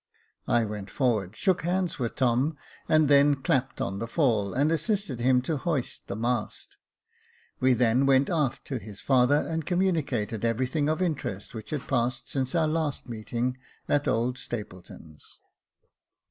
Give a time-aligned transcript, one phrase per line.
[0.47, 2.57] I went forward, shook hands with Tom,
[2.89, 6.77] and then clapped on the fall, and assisted him to hoist the mast.
[7.59, 11.87] We then went aft to his father, and communicated every thing of interest which had
[11.87, 15.37] passed since our last meeting at old Stapleton's.